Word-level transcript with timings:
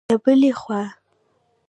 له 0.09 0.15
بلې 0.23 0.51
خوا 0.59 0.81